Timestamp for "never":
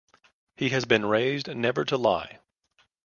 1.55-1.85